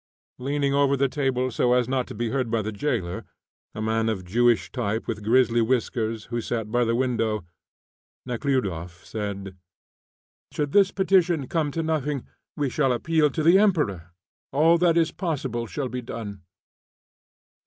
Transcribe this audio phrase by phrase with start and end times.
[0.39, 3.23] Leaning over the table so as not to be heard by the jailer
[3.75, 7.45] a man of Jewish type with grizzly whiskers, who sat by the window
[8.25, 9.55] Nekhludoff said:
[10.53, 12.25] "Should this petition come to nothing
[12.57, 14.11] we shall appeal to the Emperor.
[14.51, 16.41] All that is possible shall be done."